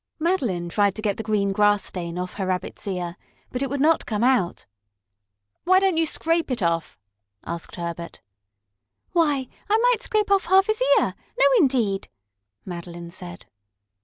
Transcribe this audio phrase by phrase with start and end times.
[0.17, 3.17] Madeline tried to get the green grass stain off her Rabbit's ear,
[3.51, 4.65] but it would not come out.
[5.63, 6.97] "Why don't you scrape it off?"
[7.45, 8.19] asked Herbert.
[9.11, 11.13] "Why, I might scrape off half his ear!
[11.39, 12.09] No, indeed!"
[12.65, 13.45] Madeline said.